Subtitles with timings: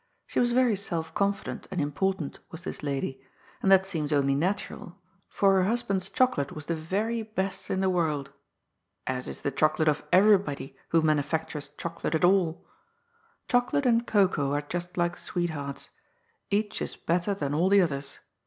[0.25, 3.21] She was very self •confident and important, was this lady,
[3.61, 4.95] and that seems only natnral,
[5.29, 8.31] for her hnsband's chocolate was the very best in the world,
[9.05, 12.65] as is the chocolate of everybody who mannfactnres chocolate at alL
[13.47, 15.91] Chocolate and cocoa are jnst like sweethearts.
[16.49, 18.17] Each is better than all the others.